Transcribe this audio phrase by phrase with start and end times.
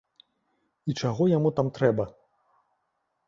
[0.91, 2.05] І чаго яму там трэба?